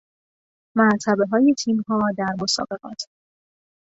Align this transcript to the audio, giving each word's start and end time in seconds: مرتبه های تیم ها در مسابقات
مرتبه 0.77 1.25
های 1.31 1.53
تیم 1.59 1.81
ها 1.87 1.99
در 2.17 2.35
مسابقات 2.41 3.03